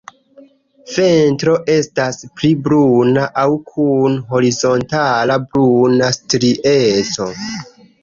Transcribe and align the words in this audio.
Ventro 0.93 1.53
estas 1.73 2.17
pli 2.39 2.51
bruna 2.69 3.27
aŭ 3.43 3.45
kun 3.69 4.19
horizontala 4.35 5.41
bruna 5.47 6.13
strieco. 6.21 7.35